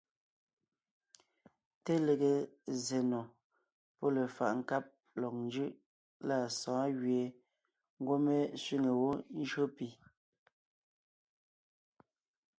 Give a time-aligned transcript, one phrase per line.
[1.83, 2.33] Te lege
[2.83, 3.21] zsè nò
[3.97, 4.85] pɔ́ lefaʼ nkáb
[5.21, 5.71] lɔg njʉʼ
[6.27, 7.25] lâ sɔ̌ɔn gẅie
[8.01, 9.87] ngwɔ́ mé sẅîŋe wó ńjÿó pì.